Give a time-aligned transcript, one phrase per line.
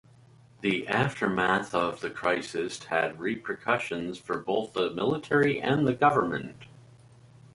[0.61, 6.65] The aftermath of the crisis had repercussions for both the Military and the government.